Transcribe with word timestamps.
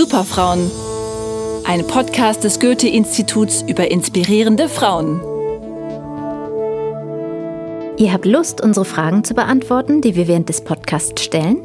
Superfrauen. 0.00 0.70
Ein 1.66 1.86
Podcast 1.86 2.42
des 2.42 2.58
Goethe-Instituts 2.58 3.60
über 3.68 3.90
inspirierende 3.90 4.70
Frauen. 4.70 5.20
Ihr 7.98 8.10
habt 8.10 8.24
Lust, 8.24 8.62
unsere 8.62 8.86
Fragen 8.86 9.24
zu 9.24 9.34
beantworten, 9.34 10.00
die 10.00 10.16
wir 10.16 10.26
während 10.26 10.48
des 10.48 10.64
Podcasts 10.64 11.22
stellen? 11.22 11.60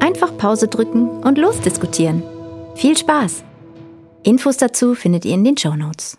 Einfach 0.00 0.36
Pause 0.36 0.66
drücken 0.66 1.08
und 1.22 1.38
losdiskutieren. 1.38 2.24
Viel 2.74 2.98
Spaß! 2.98 3.44
Infos 4.24 4.56
dazu 4.56 4.96
findet 4.96 5.24
ihr 5.24 5.34
in 5.34 5.44
den 5.44 5.56
Show 5.56 5.76
Notes. 5.76 6.18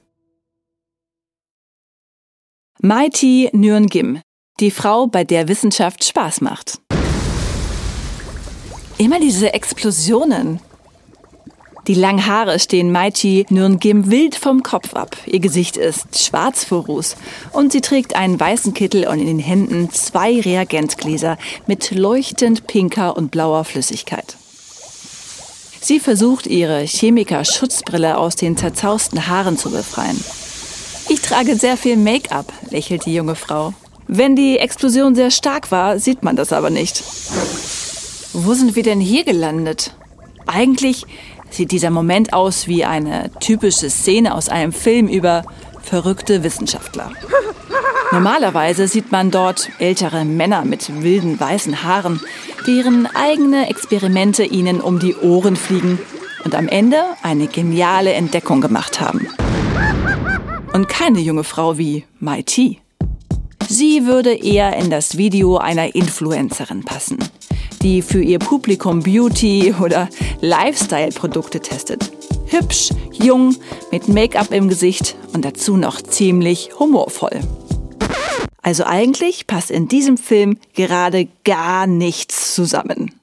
Mighty 2.79 3.49
Nguyen 3.51 3.89
Kim, 3.89 4.21
die 4.61 4.71
Frau, 4.71 5.07
bei 5.07 5.25
der 5.25 5.49
Wissenschaft 5.49 6.05
Spaß 6.05 6.39
macht. 6.39 6.79
Immer 8.97 9.19
diese 9.19 9.53
Explosionen. 9.53 10.61
Die 11.87 11.93
langen 11.93 12.25
Haare 12.25 12.59
stehen 12.59 12.91
Maichi 12.91 13.45
Nürngim 13.49 14.11
wild 14.11 14.35
vom 14.35 14.61
Kopf 14.61 14.93
ab. 14.93 15.15
Ihr 15.25 15.39
Gesicht 15.39 15.77
ist 15.77 16.21
schwarz 16.21 16.65
vor 16.65 16.85
Ruß 16.85 17.15
und 17.53 17.71
sie 17.71 17.79
trägt 17.79 18.13
einen 18.13 18.37
weißen 18.37 18.73
Kittel 18.73 19.07
und 19.07 19.19
in 19.19 19.27
den 19.27 19.39
Händen 19.39 19.89
zwei 19.91 20.41
Reagenzgläser 20.41 21.37
mit 21.65 21.91
leuchtend 21.91 22.67
pinker 22.67 23.15
und 23.15 23.31
blauer 23.31 23.63
Flüssigkeit. 23.63 24.35
Sie 25.79 26.01
versucht, 26.01 26.45
ihre 26.45 26.81
Chemiker-Schutzbrille 26.85 28.17
aus 28.17 28.35
den 28.35 28.57
zerzausten 28.57 29.27
Haaren 29.27 29.57
zu 29.57 29.71
befreien. 29.71 30.21
Ich 31.07 31.21
trage 31.21 31.55
sehr 31.55 31.77
viel 31.77 31.95
Make-up, 31.95 32.51
lächelt 32.69 33.05
die 33.05 33.13
junge 33.13 33.35
Frau. 33.35 33.73
Wenn 34.09 34.35
die 34.35 34.59
Explosion 34.59 35.15
sehr 35.15 35.31
stark 35.31 35.71
war, 35.71 35.99
sieht 35.99 36.21
man 36.21 36.35
das 36.35 36.51
aber 36.51 36.69
nicht. 36.69 37.01
Wo 38.33 38.53
sind 38.53 38.75
wir 38.75 38.83
denn 38.83 38.99
hier 38.99 39.23
gelandet? 39.23 39.93
Eigentlich 40.47 41.05
sieht 41.49 41.71
dieser 41.71 41.89
Moment 41.89 42.33
aus 42.33 42.67
wie 42.67 42.85
eine 42.85 43.31
typische 43.39 43.89
Szene 43.89 44.35
aus 44.35 44.49
einem 44.49 44.71
Film 44.71 45.07
über 45.07 45.43
verrückte 45.81 46.43
Wissenschaftler. 46.43 47.11
Normalerweise 48.11 48.87
sieht 48.87 49.11
man 49.11 49.31
dort 49.31 49.69
ältere 49.79 50.23
Männer 50.23 50.63
mit 50.63 51.01
wilden 51.03 51.39
weißen 51.39 51.83
Haaren, 51.83 52.21
deren 52.65 53.07
eigene 53.13 53.69
Experimente 53.69 54.43
ihnen 54.43 54.79
um 54.81 54.99
die 54.99 55.15
Ohren 55.15 55.55
fliegen 55.55 55.99
und 56.45 56.55
am 56.55 56.67
Ende 56.67 57.03
eine 57.23 57.47
geniale 57.47 58.13
Entdeckung 58.13 58.61
gemacht 58.61 59.01
haben. 59.01 59.27
Und 60.73 60.87
keine 60.87 61.19
junge 61.19 61.43
Frau 61.43 61.77
wie 61.77 62.05
Mai. 62.19 62.43
Sie 63.69 64.05
würde 64.05 64.33
eher 64.33 64.77
in 64.77 64.89
das 64.89 65.17
Video 65.17 65.57
einer 65.57 65.93
Influencerin 65.93 66.85
passen 66.85 67.17
die 67.81 68.01
für 68.01 68.21
ihr 68.21 68.39
Publikum 68.39 69.01
Beauty- 69.01 69.73
oder 69.73 70.09
Lifestyle-Produkte 70.41 71.59
testet. 71.59 72.11
Hübsch, 72.47 72.91
jung, 73.11 73.55
mit 73.91 74.07
Make-up 74.07 74.51
im 74.51 74.69
Gesicht 74.69 75.15
und 75.33 75.43
dazu 75.43 75.77
noch 75.77 76.01
ziemlich 76.01 76.71
humorvoll. 76.79 77.41
Also 78.61 78.83
eigentlich 78.83 79.47
passt 79.47 79.71
in 79.71 79.87
diesem 79.87 80.17
Film 80.17 80.57
gerade 80.73 81.27
gar 81.43 81.87
nichts 81.87 82.53
zusammen. 82.53 83.13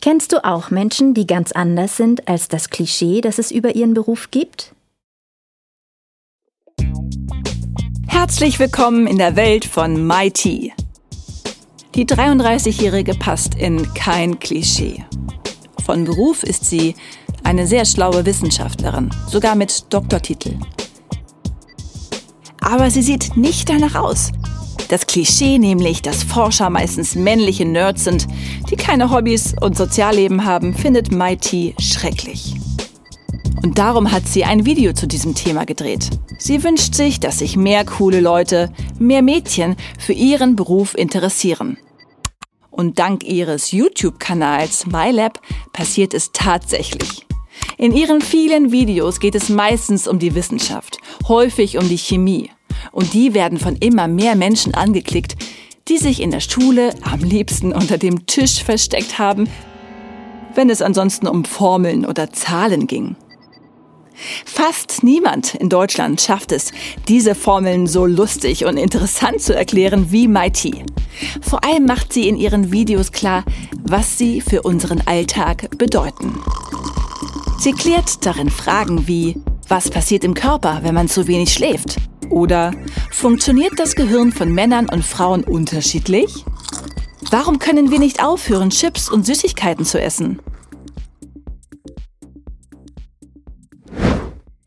Kennst 0.00 0.32
du 0.32 0.42
auch 0.42 0.70
Menschen, 0.70 1.12
die 1.12 1.26
ganz 1.26 1.52
anders 1.52 1.98
sind 1.98 2.26
als 2.26 2.48
das 2.48 2.70
Klischee, 2.70 3.20
das 3.20 3.38
es 3.38 3.50
über 3.50 3.74
ihren 3.74 3.92
Beruf 3.92 4.30
gibt? 4.30 4.74
Herzlich 8.06 8.58
willkommen 8.58 9.06
in 9.06 9.18
der 9.18 9.36
Welt 9.36 9.66
von 9.66 10.06
MIT. 10.06 10.72
Die 11.96 12.06
33-Jährige 12.06 13.14
passt 13.14 13.56
in 13.56 13.92
kein 13.94 14.38
Klischee. 14.38 15.04
Von 15.84 16.04
Beruf 16.04 16.44
ist 16.44 16.64
sie 16.64 16.94
eine 17.42 17.66
sehr 17.66 17.84
schlaue 17.84 18.24
Wissenschaftlerin, 18.24 19.10
sogar 19.26 19.56
mit 19.56 19.92
Doktortitel. 19.92 20.54
Aber 22.60 22.90
sie 22.90 23.02
sieht 23.02 23.36
nicht 23.36 23.68
danach 23.68 23.96
aus. 23.96 24.30
Das 24.88 25.08
Klischee 25.08 25.58
nämlich, 25.58 26.00
dass 26.00 26.22
Forscher 26.22 26.70
meistens 26.70 27.16
männliche 27.16 27.64
Nerds 27.64 28.04
sind, 28.04 28.28
die 28.70 28.76
keine 28.76 29.10
Hobbys 29.10 29.56
und 29.60 29.76
Sozialleben 29.76 30.44
haben, 30.44 30.74
findet 30.74 31.10
Mighty 31.10 31.74
schrecklich. 31.80 32.54
Und 33.62 33.78
darum 33.78 34.10
hat 34.10 34.26
sie 34.26 34.44
ein 34.44 34.64
Video 34.64 34.92
zu 34.92 35.06
diesem 35.06 35.34
Thema 35.34 35.66
gedreht. 35.66 36.08
Sie 36.38 36.64
wünscht 36.64 36.94
sich, 36.94 37.20
dass 37.20 37.40
sich 37.40 37.56
mehr 37.56 37.84
coole 37.84 38.20
Leute, 38.20 38.72
mehr 38.98 39.22
Mädchen 39.22 39.76
für 39.98 40.14
ihren 40.14 40.56
Beruf 40.56 40.94
interessieren. 40.96 41.76
Und 42.80 42.98
dank 42.98 43.24
ihres 43.24 43.72
YouTube-Kanals 43.72 44.86
MyLab 44.86 45.42
passiert 45.74 46.14
es 46.14 46.32
tatsächlich. 46.32 47.26
In 47.76 47.92
ihren 47.92 48.22
vielen 48.22 48.72
Videos 48.72 49.20
geht 49.20 49.34
es 49.34 49.50
meistens 49.50 50.08
um 50.08 50.18
die 50.18 50.34
Wissenschaft, 50.34 50.96
häufig 51.28 51.76
um 51.76 51.86
die 51.90 51.98
Chemie. 51.98 52.50
Und 52.90 53.12
die 53.12 53.34
werden 53.34 53.58
von 53.58 53.76
immer 53.76 54.08
mehr 54.08 54.34
Menschen 54.34 54.72
angeklickt, 54.72 55.36
die 55.88 55.98
sich 55.98 56.22
in 56.22 56.30
der 56.30 56.40
Schule 56.40 56.94
am 57.02 57.20
liebsten 57.20 57.74
unter 57.74 57.98
dem 57.98 58.24
Tisch 58.24 58.64
versteckt 58.64 59.18
haben, 59.18 59.46
wenn 60.54 60.70
es 60.70 60.80
ansonsten 60.80 61.28
um 61.28 61.44
Formeln 61.44 62.06
oder 62.06 62.32
Zahlen 62.32 62.86
ging. 62.86 63.14
Fast 64.44 65.02
niemand 65.02 65.54
in 65.54 65.68
Deutschland 65.68 66.20
schafft 66.20 66.52
es, 66.52 66.72
diese 67.08 67.34
Formeln 67.34 67.86
so 67.86 68.06
lustig 68.06 68.64
und 68.64 68.76
interessant 68.76 69.40
zu 69.40 69.54
erklären 69.54 70.10
wie 70.10 70.28
Mighty. 70.28 70.84
Vor 71.42 71.64
allem 71.64 71.86
macht 71.86 72.12
sie 72.12 72.28
in 72.28 72.36
ihren 72.36 72.72
Videos 72.72 73.12
klar, 73.12 73.44
was 73.82 74.18
sie 74.18 74.40
für 74.40 74.62
unseren 74.62 75.00
Alltag 75.06 75.76
bedeuten. 75.78 76.40
Sie 77.58 77.72
klärt 77.72 78.24
darin 78.24 78.50
Fragen 78.50 79.06
wie, 79.06 79.36
was 79.68 79.90
passiert 79.90 80.24
im 80.24 80.34
Körper, 80.34 80.80
wenn 80.82 80.94
man 80.94 81.08
zu 81.08 81.26
wenig 81.26 81.52
schläft? 81.52 81.96
Oder 82.30 82.72
funktioniert 83.10 83.74
das 83.76 83.94
Gehirn 83.94 84.32
von 84.32 84.52
Männern 84.52 84.88
und 84.88 85.04
Frauen 85.04 85.44
unterschiedlich? 85.44 86.44
Warum 87.30 87.58
können 87.58 87.90
wir 87.90 87.98
nicht 87.98 88.24
aufhören, 88.24 88.70
Chips 88.70 89.10
und 89.10 89.26
Süßigkeiten 89.26 89.84
zu 89.84 90.00
essen? 90.00 90.40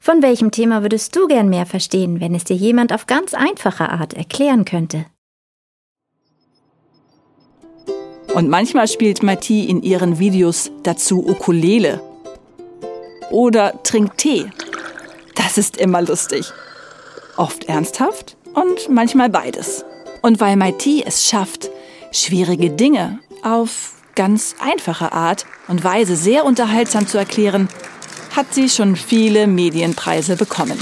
Von 0.06 0.22
welchem 0.22 0.52
Thema 0.52 0.82
würdest 0.82 1.16
du 1.16 1.28
gern 1.28 1.48
mehr 1.48 1.66
verstehen, 1.66 2.20
wenn 2.20 2.36
es 2.36 2.44
dir 2.44 2.58
jemand 2.58 2.92
auf 2.92 3.08
ganz 3.08 3.34
einfache 3.34 3.88
Art 3.88 4.14
erklären 4.14 4.66
könnte? 4.66 5.06
Und 8.36 8.50
manchmal 8.50 8.90
spielt 8.90 9.24
Mati 9.24 9.64
in 9.64 9.82
ihren 9.82 10.20
Videos 10.20 10.72
dazu 10.84 11.26
Ukulele. 11.26 12.02
Oder 13.32 13.82
trinkt 13.84 14.18
Tee. 14.18 14.48
Das 15.36 15.58
ist 15.58 15.78
immer 15.78 16.02
lustig. 16.02 16.52
Oft 17.38 17.70
ernsthaft 17.70 18.36
und 18.56 18.90
manchmal 18.90 19.30
beides. 19.30 19.86
Und 20.22 20.42
weil 20.42 20.58
Mati 20.58 21.02
es 21.06 21.24
schafft, 21.24 21.72
schwierige 22.12 22.72
Dinge 22.72 23.20
auf 23.42 23.94
ganz 24.16 24.56
einfache 24.60 25.14
Art 25.14 25.46
und 25.70 25.86
Weise 25.86 26.18
sehr 26.18 26.44
unterhaltsam 26.44 27.08
zu 27.08 27.18
erklären, 27.18 27.70
hat 28.36 28.54
sie 28.54 28.68
schon 28.68 28.96
viele 28.96 29.48
Medienpreise 29.48 30.36
bekommen. 30.36 30.78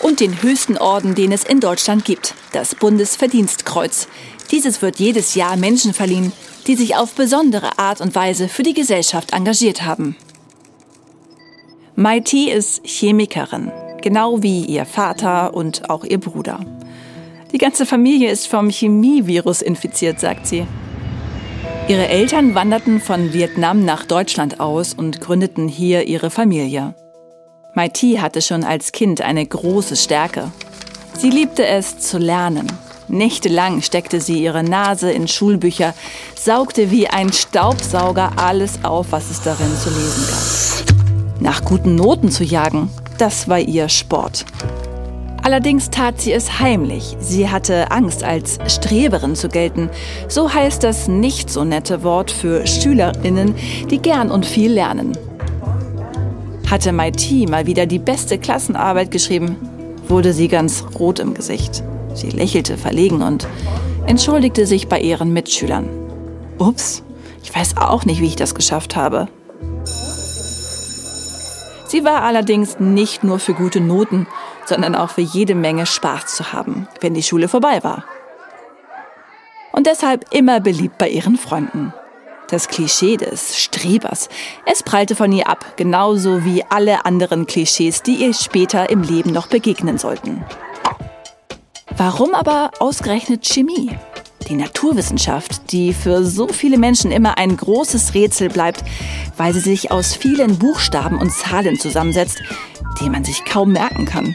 Und 0.00 0.20
den 0.20 0.42
höchsten 0.42 0.78
Orden, 0.78 1.14
den 1.14 1.30
es 1.30 1.44
in 1.44 1.60
Deutschland 1.60 2.04
gibt, 2.04 2.34
das 2.52 2.74
Bundesverdienstkreuz. 2.74 4.08
Dieses 4.50 4.82
wird 4.82 4.98
jedes 4.98 5.34
Jahr 5.34 5.56
Menschen 5.56 5.92
verliehen, 5.92 6.32
die 6.66 6.74
sich 6.74 6.96
auf 6.96 7.12
besondere 7.14 7.78
Art 7.78 8.00
und 8.00 8.14
Weise 8.14 8.48
für 8.48 8.62
die 8.62 8.74
Gesellschaft 8.74 9.32
engagiert 9.32 9.82
haben. 9.82 10.16
Mai 11.96 12.20
T 12.20 12.50
ist 12.50 12.80
Chemikerin, 12.84 13.70
genau 14.00 14.42
wie 14.42 14.64
ihr 14.64 14.86
Vater 14.86 15.52
und 15.52 15.90
auch 15.90 16.04
ihr 16.04 16.18
Bruder. 16.18 16.60
Die 17.52 17.58
ganze 17.58 17.84
Familie 17.84 18.30
ist 18.30 18.46
vom 18.46 18.70
Chemievirus 18.70 19.60
infiziert, 19.60 20.18
sagt 20.18 20.46
sie. 20.46 20.66
Ihre 21.90 22.06
Eltern 22.06 22.54
wanderten 22.54 23.00
von 23.00 23.32
Vietnam 23.32 23.84
nach 23.84 24.04
Deutschland 24.04 24.60
aus 24.60 24.94
und 24.94 25.20
gründeten 25.20 25.66
hier 25.66 26.06
ihre 26.06 26.30
Familie. 26.30 26.94
Mai 27.74 27.88
Thi 27.88 28.18
hatte 28.20 28.42
schon 28.42 28.62
als 28.62 28.92
Kind 28.92 29.22
eine 29.22 29.44
große 29.44 29.96
Stärke. 29.96 30.52
Sie 31.18 31.30
liebte 31.30 31.66
es 31.66 31.98
zu 31.98 32.18
lernen. 32.18 32.70
Nächtelang 33.08 33.82
steckte 33.82 34.20
sie 34.20 34.40
ihre 34.40 34.62
Nase 34.62 35.10
in 35.10 35.26
Schulbücher, 35.26 35.92
saugte 36.36 36.92
wie 36.92 37.08
ein 37.08 37.32
Staubsauger 37.32 38.34
alles 38.36 38.84
auf, 38.84 39.10
was 39.10 39.28
es 39.28 39.42
darin 39.42 39.76
zu 39.76 39.90
lesen 39.90 40.28
gab. 40.30 41.40
Nach 41.40 41.64
guten 41.64 41.96
Noten 41.96 42.30
zu 42.30 42.44
jagen, 42.44 42.88
das 43.18 43.48
war 43.48 43.58
ihr 43.58 43.88
Sport. 43.88 44.44
Allerdings 45.42 45.88
tat 45.90 46.20
sie 46.20 46.32
es 46.32 46.60
heimlich. 46.60 47.16
Sie 47.18 47.48
hatte 47.48 47.90
Angst, 47.90 48.22
als 48.22 48.58
Streberin 48.66 49.34
zu 49.34 49.48
gelten. 49.48 49.88
So 50.28 50.52
heißt 50.52 50.84
das 50.84 51.08
nicht 51.08 51.50
so 51.50 51.64
nette 51.64 52.02
Wort 52.02 52.30
für 52.30 52.66
Schülerinnen, 52.66 53.54
die 53.90 53.98
gern 53.98 54.30
und 54.30 54.44
viel 54.44 54.72
lernen. 54.72 55.16
Hatte 56.70 56.92
Maiti 56.92 57.46
mal 57.46 57.66
wieder 57.66 57.86
die 57.86 57.98
beste 57.98 58.38
Klassenarbeit 58.38 59.10
geschrieben, 59.10 59.56
wurde 60.08 60.32
sie 60.32 60.48
ganz 60.48 60.84
rot 60.98 61.18
im 61.18 61.34
Gesicht. 61.34 61.82
Sie 62.14 62.30
lächelte 62.30 62.76
verlegen 62.76 63.22
und 63.22 63.48
entschuldigte 64.06 64.66
sich 64.66 64.88
bei 64.88 65.00
ihren 65.00 65.32
Mitschülern. 65.32 65.88
Ups, 66.58 67.02
Ich 67.42 67.54
weiß 67.54 67.78
auch 67.78 68.04
nicht, 68.04 68.20
wie 68.20 68.26
ich 68.26 68.36
das 68.36 68.54
geschafft 68.54 68.96
habe. 68.96 69.28
Sie 71.86 72.04
war 72.04 72.22
allerdings 72.22 72.78
nicht 72.78 73.24
nur 73.24 73.40
für 73.40 73.54
gute 73.54 73.80
Noten, 73.80 74.28
sondern 74.70 74.94
auch 74.94 75.10
für 75.10 75.20
jede 75.20 75.54
Menge 75.54 75.84
Spaß 75.84 76.34
zu 76.36 76.52
haben, 76.54 76.88
wenn 77.00 77.12
die 77.12 77.22
Schule 77.22 77.48
vorbei 77.48 77.84
war. 77.84 78.04
Und 79.72 79.86
deshalb 79.86 80.32
immer 80.32 80.60
beliebt 80.60 80.96
bei 80.96 81.08
ihren 81.08 81.36
Freunden. 81.36 81.92
Das 82.48 82.68
Klischee 82.68 83.16
des 83.16 83.58
Strebers, 83.58 84.28
es 84.66 84.82
prallte 84.82 85.14
von 85.14 85.30
ihr 85.30 85.48
ab, 85.48 85.76
genauso 85.76 86.44
wie 86.44 86.64
alle 86.68 87.04
anderen 87.04 87.46
Klischees, 87.46 88.02
die 88.02 88.14
ihr 88.14 88.34
später 88.34 88.90
im 88.90 89.02
Leben 89.02 89.30
noch 89.32 89.46
begegnen 89.46 89.98
sollten. 89.98 90.44
Warum 91.96 92.34
aber 92.34 92.70
ausgerechnet 92.78 93.46
Chemie? 93.46 93.90
Die 94.48 94.54
Naturwissenschaft, 94.54 95.72
die 95.72 95.92
für 95.92 96.24
so 96.24 96.48
viele 96.48 96.78
Menschen 96.78 97.12
immer 97.12 97.38
ein 97.38 97.56
großes 97.56 98.14
Rätsel 98.14 98.48
bleibt, 98.48 98.82
weil 99.36 99.52
sie 99.52 99.60
sich 99.60 99.92
aus 99.92 100.14
vielen 100.14 100.58
Buchstaben 100.58 101.18
und 101.18 101.32
Zahlen 101.32 101.78
zusammensetzt, 101.78 102.42
die 103.00 103.10
man 103.10 103.24
sich 103.24 103.44
kaum 103.44 103.72
merken 103.72 104.04
kann. 104.04 104.34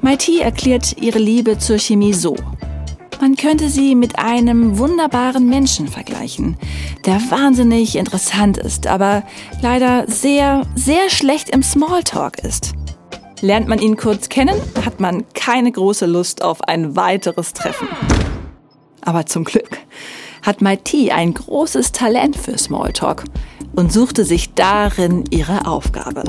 Maiti 0.00 0.40
erklärt 0.40 1.00
ihre 1.00 1.18
Liebe 1.18 1.58
zur 1.58 1.78
Chemie 1.78 2.12
so. 2.12 2.36
Man 3.20 3.36
könnte 3.36 3.68
sie 3.68 3.94
mit 3.94 4.18
einem 4.18 4.78
wunderbaren 4.78 5.48
Menschen 5.48 5.86
vergleichen, 5.86 6.56
der 7.06 7.20
wahnsinnig 7.30 7.94
interessant 7.94 8.58
ist, 8.58 8.88
aber 8.88 9.22
leider 9.60 10.06
sehr, 10.08 10.66
sehr 10.74 11.08
schlecht 11.08 11.48
im 11.50 11.62
Smalltalk 11.62 12.40
ist. 12.40 12.72
Lernt 13.40 13.68
man 13.68 13.78
ihn 13.78 13.96
kurz 13.96 14.28
kennen, 14.28 14.60
hat 14.84 14.98
man 14.98 15.24
keine 15.34 15.70
große 15.70 16.06
Lust 16.06 16.42
auf 16.42 16.62
ein 16.62 16.96
weiteres 16.96 17.52
Treffen. 17.52 17.86
Aber 19.02 19.26
zum 19.26 19.44
Glück 19.44 19.78
hat 20.42 20.60
Maiti 20.60 21.12
ein 21.12 21.34
großes 21.34 21.92
Talent 21.92 22.36
für 22.36 22.58
Smalltalk 22.58 23.24
und 23.74 23.92
suchte 23.92 24.24
sich 24.24 24.54
darin 24.54 25.24
ihre 25.30 25.66
Aufgabe. 25.66 26.24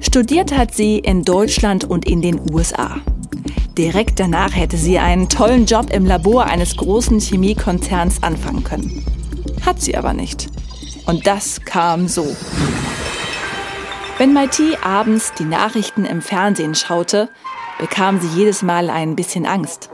Studiert 0.00 0.56
hat 0.56 0.74
sie 0.74 0.98
in 0.98 1.22
Deutschland 1.22 1.84
und 1.84 2.06
in 2.06 2.22
den 2.22 2.40
USA. 2.52 2.98
Direkt 3.76 4.20
danach 4.20 4.54
hätte 4.54 4.76
sie 4.76 4.98
einen 4.98 5.28
tollen 5.28 5.66
Job 5.66 5.90
im 5.90 6.06
Labor 6.06 6.44
eines 6.44 6.76
großen 6.76 7.18
Chemiekonzerns 7.18 8.22
anfangen 8.22 8.62
können. 8.62 9.04
Hat 9.66 9.82
sie 9.82 9.96
aber 9.96 10.12
nicht. 10.12 10.48
Und 11.06 11.26
das 11.26 11.60
kam 11.64 12.06
so. 12.06 12.36
Wenn 14.16 14.32
Maiti 14.32 14.76
abends 14.80 15.32
die 15.36 15.44
Nachrichten 15.44 16.04
im 16.04 16.22
Fernsehen 16.22 16.76
schaute, 16.76 17.28
bekam 17.80 18.20
sie 18.20 18.28
jedes 18.28 18.62
Mal 18.62 18.90
ein 18.90 19.16
bisschen 19.16 19.44
Angst. 19.44 19.90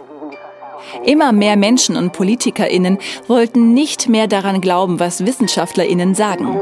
Immer 1.04 1.32
mehr 1.32 1.56
Menschen 1.56 1.96
und 1.96 2.12
Politikerinnen 2.12 2.98
wollten 3.26 3.74
nicht 3.74 4.08
mehr 4.08 4.26
daran 4.26 4.60
glauben, 4.60 5.00
was 5.00 5.26
Wissenschaftlerinnen 5.26 6.14
sagen. 6.14 6.60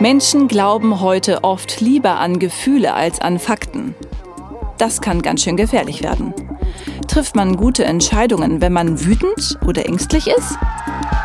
Menschen 0.00 0.48
glauben 0.48 1.00
heute 1.00 1.44
oft 1.44 1.80
lieber 1.80 2.18
an 2.18 2.38
Gefühle 2.38 2.94
als 2.94 3.20
an 3.20 3.38
Fakten. 3.38 3.94
Das 4.78 5.00
kann 5.00 5.22
ganz 5.22 5.42
schön 5.42 5.56
gefährlich 5.56 6.02
werden. 6.02 6.34
Trifft 7.08 7.34
man 7.34 7.56
gute 7.56 7.84
Entscheidungen, 7.84 8.60
wenn 8.60 8.72
man 8.72 9.04
wütend 9.04 9.58
oder 9.66 9.86
ängstlich 9.86 10.28
ist? 10.28 10.56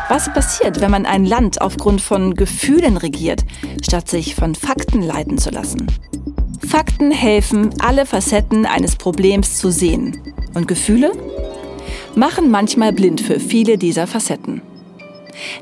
Was 0.08 0.32
passiert, 0.32 0.80
wenn 0.80 0.90
man 0.90 1.06
ein 1.06 1.24
Land 1.24 1.60
aufgrund 1.60 2.00
von 2.00 2.34
Gefühlen 2.34 2.96
regiert, 2.96 3.44
statt 3.82 4.08
sich 4.08 4.34
von 4.34 4.54
Fakten 4.54 5.02
leiten 5.02 5.38
zu 5.38 5.50
lassen? 5.50 5.86
Fakten 6.66 7.10
helfen, 7.10 7.70
alle 7.80 8.06
Facetten 8.06 8.66
eines 8.66 8.96
Problems 8.96 9.58
zu 9.58 9.70
sehen. 9.70 10.20
Und 10.54 10.68
Gefühle? 10.68 11.12
Machen 12.16 12.50
manchmal 12.50 12.92
blind 12.92 13.20
für 13.20 13.40
viele 13.40 13.76
dieser 13.76 14.06
Facetten. 14.06 14.62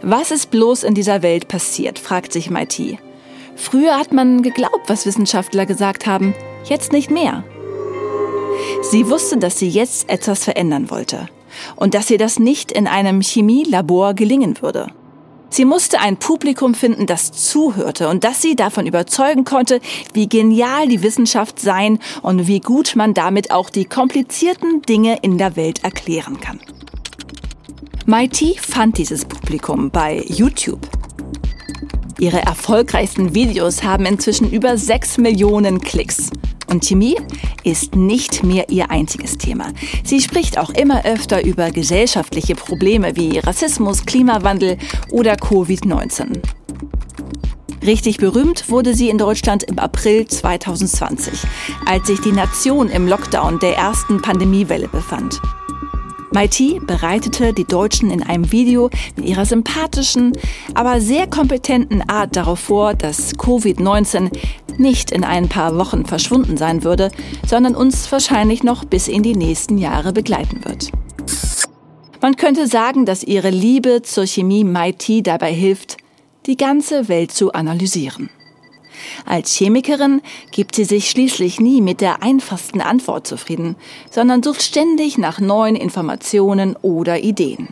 Was 0.02 0.30
ist 0.30 0.50
bloß 0.50 0.82
in 0.82 0.94
dieser 0.94 1.22
Welt 1.22 1.48
passiert, 1.48 1.98
fragt 1.98 2.32
sich 2.32 2.50
Maiti. 2.50 2.98
Früher 3.56 3.98
hat 3.98 4.12
man 4.12 4.42
geglaubt, 4.42 4.88
was 4.88 5.06
Wissenschaftler 5.06 5.64
gesagt 5.64 6.06
haben, 6.06 6.34
jetzt 6.64 6.92
nicht 6.92 7.10
mehr. 7.10 7.44
Sie 8.82 9.08
wusste, 9.08 9.38
dass 9.38 9.58
sie 9.58 9.68
jetzt 9.68 10.10
etwas 10.10 10.44
verändern 10.44 10.90
wollte 10.90 11.28
und 11.76 11.94
dass 11.94 12.10
ihr 12.10 12.18
das 12.18 12.38
nicht 12.38 12.70
in 12.70 12.86
einem 12.86 13.22
Chemielabor 13.22 14.14
gelingen 14.14 14.60
würde. 14.60 14.88
Sie 15.52 15.66
musste 15.66 16.00
ein 16.00 16.16
Publikum 16.16 16.74
finden, 16.74 17.06
das 17.06 17.30
zuhörte 17.30 18.08
und 18.08 18.24
das 18.24 18.40
sie 18.40 18.56
davon 18.56 18.86
überzeugen 18.86 19.44
konnte, 19.44 19.82
wie 20.14 20.26
genial 20.26 20.88
die 20.88 21.02
Wissenschaft 21.02 21.60
sein 21.60 21.98
und 22.22 22.46
wie 22.46 22.60
gut 22.60 22.96
man 22.96 23.12
damit 23.12 23.50
auch 23.50 23.68
die 23.68 23.84
komplizierten 23.84 24.80
Dinge 24.80 25.18
in 25.20 25.36
der 25.36 25.54
Welt 25.54 25.84
erklären 25.84 26.40
kann. 26.40 26.58
MIT 28.06 28.60
fand 28.62 28.96
dieses 28.96 29.26
Publikum 29.26 29.90
bei 29.90 30.24
YouTube. 30.26 30.88
Ihre 32.18 32.40
erfolgreichsten 32.40 33.34
Videos 33.34 33.82
haben 33.82 34.06
inzwischen 34.06 34.50
über 34.50 34.78
6 34.78 35.18
Millionen 35.18 35.82
Klicks. 35.82 36.30
Und 36.72 36.82
Chemie 36.82 37.16
ist 37.64 37.96
nicht 37.96 38.44
mehr 38.44 38.70
ihr 38.70 38.90
einziges 38.90 39.36
Thema. 39.36 39.66
Sie 40.04 40.22
spricht 40.22 40.56
auch 40.56 40.70
immer 40.70 41.04
öfter 41.04 41.44
über 41.44 41.70
gesellschaftliche 41.70 42.54
Probleme 42.54 43.14
wie 43.14 43.38
Rassismus, 43.38 44.06
Klimawandel 44.06 44.78
oder 45.10 45.34
Covid-19. 45.34 46.40
Richtig 47.84 48.16
berühmt 48.16 48.70
wurde 48.70 48.94
sie 48.94 49.10
in 49.10 49.18
Deutschland 49.18 49.64
im 49.64 49.78
April 49.78 50.26
2020, 50.26 51.40
als 51.84 52.06
sich 52.06 52.20
die 52.22 52.32
Nation 52.32 52.88
im 52.88 53.06
Lockdown 53.06 53.58
der 53.58 53.76
ersten 53.76 54.22
Pandemiewelle 54.22 54.88
befand. 54.88 55.42
Maiti 56.32 56.80
bereitete 56.80 57.52
die 57.52 57.66
Deutschen 57.66 58.10
in 58.10 58.22
einem 58.22 58.50
Video 58.52 58.88
mit 59.16 59.26
ihrer 59.26 59.44
sympathischen, 59.44 60.32
aber 60.72 61.00
sehr 61.00 61.26
kompetenten 61.26 62.08
Art 62.08 62.36
darauf 62.36 62.60
vor, 62.60 62.94
dass 62.94 63.34
Covid-19 63.34 64.30
nicht 64.78 65.10
in 65.10 65.24
ein 65.24 65.48
paar 65.48 65.76
Wochen 65.76 66.04
verschwunden 66.04 66.56
sein 66.56 66.84
würde, 66.84 67.10
sondern 67.46 67.74
uns 67.74 68.10
wahrscheinlich 68.10 68.62
noch 68.62 68.84
bis 68.84 69.08
in 69.08 69.22
die 69.22 69.36
nächsten 69.36 69.78
Jahre 69.78 70.12
begleiten 70.12 70.64
wird. 70.64 70.90
Man 72.20 72.36
könnte 72.36 72.66
sagen, 72.66 73.04
dass 73.04 73.24
ihre 73.24 73.50
Liebe 73.50 74.02
zur 74.02 74.26
Chemie 74.26 74.64
Maiti 74.64 75.22
dabei 75.22 75.52
hilft, 75.52 75.96
die 76.46 76.56
ganze 76.56 77.08
Welt 77.08 77.32
zu 77.32 77.52
analysieren. 77.52 78.30
Als 79.26 79.54
Chemikerin 79.56 80.22
gibt 80.52 80.76
sie 80.76 80.84
sich 80.84 81.10
schließlich 81.10 81.60
nie 81.60 81.80
mit 81.80 82.00
der 82.00 82.22
einfachsten 82.22 82.80
Antwort 82.80 83.26
zufrieden, 83.26 83.76
sondern 84.10 84.42
sucht 84.42 84.62
ständig 84.62 85.18
nach 85.18 85.40
neuen 85.40 85.76
Informationen 85.76 86.76
oder 86.82 87.20
Ideen. 87.20 87.68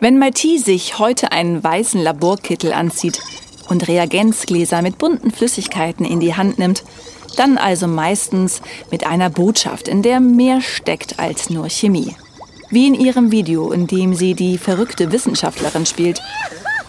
Wenn 0.00 0.18
Maiti 0.18 0.58
sich 0.58 0.98
heute 0.98 1.32
einen 1.32 1.62
weißen 1.62 2.02
Laborkittel 2.02 2.72
anzieht 2.72 3.20
und 3.68 3.88
Reagenzgläser 3.88 4.82
mit 4.82 4.98
bunten 4.98 5.30
Flüssigkeiten 5.30 6.04
in 6.04 6.20
die 6.20 6.34
Hand 6.34 6.58
nimmt, 6.58 6.84
dann 7.36 7.58
also 7.58 7.86
meistens 7.86 8.60
mit 8.90 9.06
einer 9.06 9.30
Botschaft, 9.30 9.88
in 9.88 10.02
der 10.02 10.20
mehr 10.20 10.60
steckt 10.60 11.18
als 11.18 11.50
nur 11.50 11.68
Chemie. 11.68 12.16
Wie 12.70 12.86
in 12.86 12.94
ihrem 12.94 13.30
Video, 13.30 13.70
in 13.72 13.86
dem 13.86 14.14
sie 14.14 14.34
die 14.34 14.58
verrückte 14.58 15.12
Wissenschaftlerin 15.12 15.86
spielt, 15.86 16.22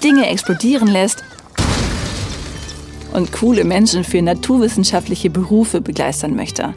Dinge 0.03 0.27
explodieren 0.27 0.87
lässt 0.87 1.23
und 3.13 3.31
coole 3.31 3.63
Menschen 3.63 4.03
für 4.03 4.21
naturwissenschaftliche 4.21 5.29
Berufe 5.29 5.81
begeistern 5.81 6.35
möchte. 6.35 6.73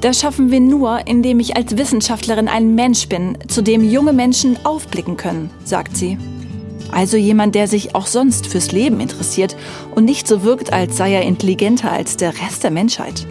Das 0.00 0.20
schaffen 0.20 0.50
wir 0.50 0.60
nur, 0.60 1.06
indem 1.06 1.40
ich 1.40 1.56
als 1.56 1.76
Wissenschaftlerin 1.76 2.48
ein 2.48 2.74
Mensch 2.74 3.08
bin, 3.08 3.36
zu 3.48 3.62
dem 3.62 3.82
junge 3.82 4.12
Menschen 4.12 4.56
aufblicken 4.64 5.16
können, 5.16 5.50
sagt 5.64 5.96
sie. 5.96 6.18
Also 6.90 7.16
jemand, 7.16 7.54
der 7.54 7.68
sich 7.68 7.94
auch 7.94 8.06
sonst 8.06 8.46
fürs 8.46 8.72
Leben 8.72 9.00
interessiert 9.00 9.56
und 9.94 10.04
nicht 10.04 10.26
so 10.26 10.42
wirkt, 10.42 10.72
als 10.72 10.96
sei 10.96 11.12
er 11.12 11.22
intelligenter 11.22 11.92
als 11.92 12.16
der 12.16 12.32
Rest 12.40 12.64
der 12.64 12.70
Menschheit. 12.70 13.26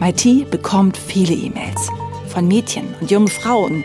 Maiti 0.00 0.46
bekommt 0.50 0.96
viele 0.96 1.34
E-Mails 1.34 1.88
von 2.28 2.48
Mädchen 2.48 2.94
und 3.00 3.10
jungen 3.10 3.28
Frauen, 3.28 3.84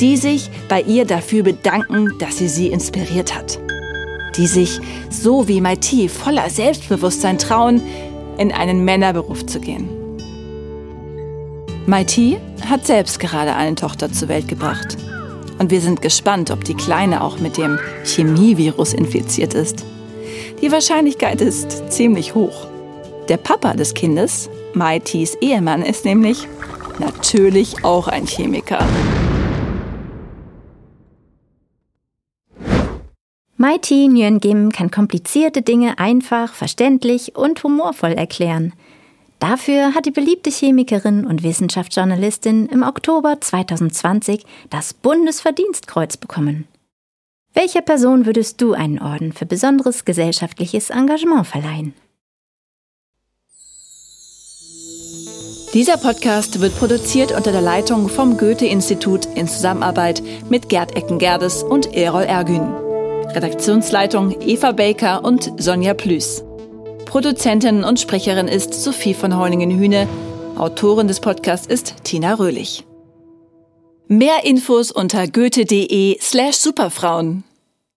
die 0.00 0.16
sich 0.16 0.50
bei 0.68 0.82
ihr 0.82 1.06
dafür 1.06 1.42
bedanken, 1.42 2.08
dass 2.18 2.38
sie 2.38 2.48
sie 2.48 2.68
inspiriert 2.68 3.34
hat 3.34 3.58
die 4.36 4.46
sich, 4.46 4.80
so 5.10 5.48
wie 5.48 5.60
Maiti, 5.60 6.08
voller 6.08 6.50
Selbstbewusstsein 6.50 7.38
trauen, 7.38 7.80
in 8.38 8.52
einen 8.52 8.84
Männerberuf 8.84 9.46
zu 9.46 9.60
gehen. 9.60 9.88
Maiti 11.86 12.38
hat 12.68 12.86
selbst 12.86 13.20
gerade 13.20 13.54
eine 13.54 13.76
Tochter 13.76 14.12
zur 14.12 14.28
Welt 14.28 14.48
gebracht. 14.48 14.96
Und 15.58 15.70
wir 15.70 15.80
sind 15.80 16.02
gespannt, 16.02 16.50
ob 16.50 16.64
die 16.64 16.74
Kleine 16.74 17.22
auch 17.22 17.38
mit 17.38 17.56
dem 17.56 17.78
Chemievirus 18.04 18.92
infiziert 18.92 19.54
ist. 19.54 19.84
Die 20.60 20.70
Wahrscheinlichkeit 20.70 21.40
ist 21.40 21.92
ziemlich 21.92 22.34
hoch. 22.34 22.66
Der 23.28 23.36
Papa 23.36 23.74
des 23.74 23.94
Kindes, 23.94 24.48
Maitis 24.74 25.34
Ehemann, 25.40 25.82
ist 25.82 26.04
nämlich 26.04 26.46
natürlich 26.98 27.84
auch 27.84 28.08
ein 28.08 28.26
Chemiker. 28.26 28.86
Mighty 33.58 34.06
Nguyen 34.08 34.38
Gim 34.38 34.70
kann 34.70 34.90
komplizierte 34.90 35.62
Dinge 35.62 35.98
einfach, 35.98 36.52
verständlich 36.52 37.36
und 37.36 37.62
humorvoll 37.64 38.12
erklären. 38.12 38.74
Dafür 39.38 39.94
hat 39.94 40.06
die 40.06 40.10
beliebte 40.10 40.50
Chemikerin 40.50 41.26
und 41.26 41.42
Wissenschaftsjournalistin 41.42 42.66
im 42.66 42.82
Oktober 42.82 43.40
2020 43.40 44.44
das 44.70 44.94
Bundesverdienstkreuz 44.94 46.16
bekommen. 46.16 46.66
Welcher 47.52 47.82
Person 47.82 48.26
würdest 48.26 48.60
du 48.60 48.72
einen 48.72 48.98
Orden 48.98 49.32
für 49.32 49.46
besonderes 49.46 50.04
gesellschaftliches 50.04 50.90
Engagement 50.90 51.46
verleihen? 51.46 51.94
Dieser 55.74 55.98
Podcast 55.98 56.60
wird 56.60 56.78
produziert 56.78 57.32
unter 57.32 57.52
der 57.52 57.60
Leitung 57.60 58.08
vom 58.08 58.38
Goethe-Institut 58.38 59.26
in 59.34 59.46
Zusammenarbeit 59.46 60.22
mit 60.48 60.70
Gerd 60.70 60.96
Eckengerdes 60.96 61.62
und 61.62 61.94
Erol 61.94 62.22
Ergün. 62.22 62.72
Redaktionsleitung 63.34 64.40
Eva 64.40 64.72
Baker 64.72 65.22
und 65.22 65.52
Sonja 65.58 65.92
Plüß. 65.92 66.45
Produzentin 67.06 67.84
und 67.84 67.98
Sprecherin 67.98 68.48
ist 68.48 68.74
Sophie 68.74 69.14
von 69.14 69.38
Heuningen-Hühne. 69.38 70.06
Autorin 70.56 71.08
des 71.08 71.20
Podcasts 71.20 71.66
ist 71.66 72.04
Tina 72.04 72.34
Röhlich. 72.34 72.84
Mehr 74.08 74.44
Infos 74.44 74.90
unter 74.90 75.26
goethe.de 75.26 76.18
slash 76.20 76.56
superfrauen. 76.56 77.44